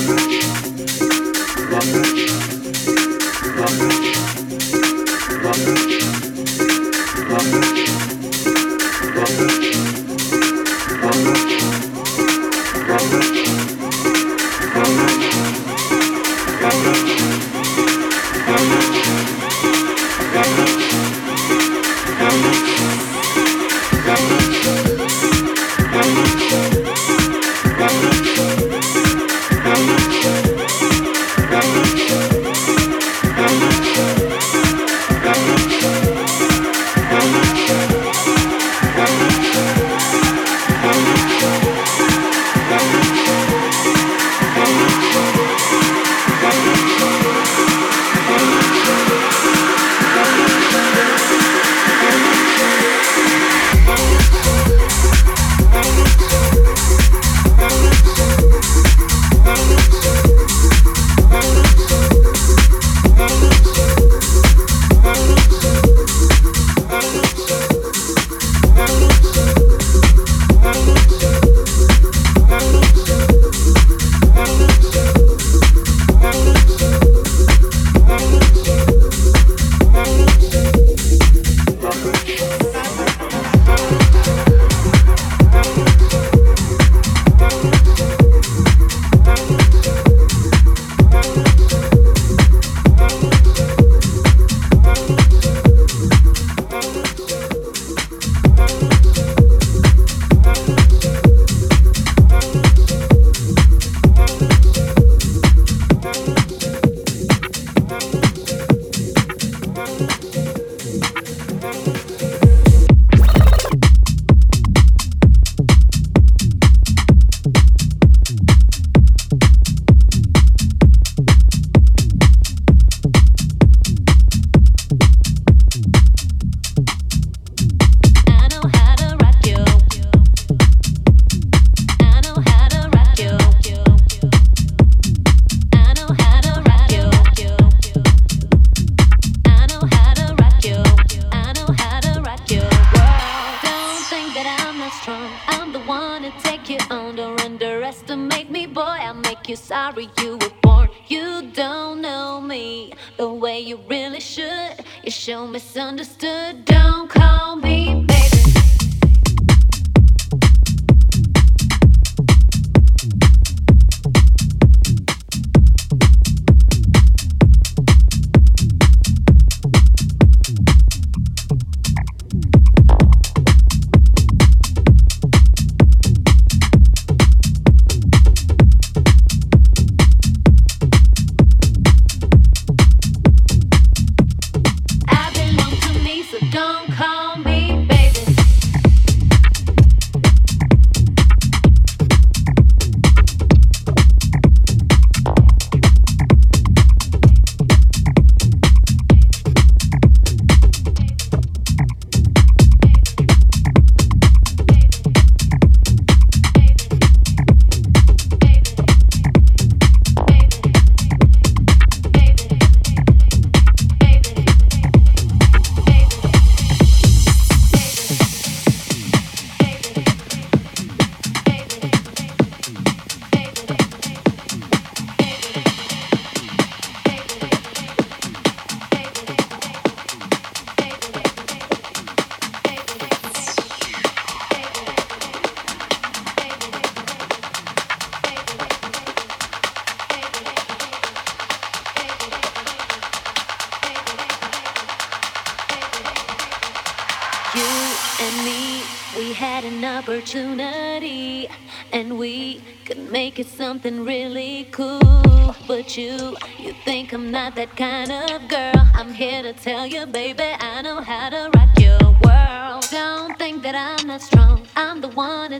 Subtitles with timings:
[0.00, 0.29] something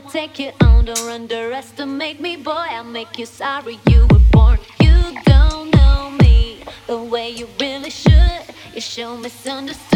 [0.09, 0.85] take you on.
[0.85, 2.51] Don't underestimate me, boy.
[2.51, 4.59] I'll make you sorry you were born.
[4.79, 8.43] You don't know me the way you really should.
[8.73, 9.90] You show misunderstood.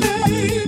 [0.00, 0.63] To